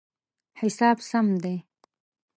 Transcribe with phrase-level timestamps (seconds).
[0.59, 1.55] حساب سم دی